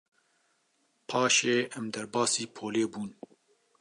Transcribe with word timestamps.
Paşê 1.09 1.57
em 1.77 1.85
derbasî 1.93 2.45
polê 2.55 2.85
bûn. 2.91 3.09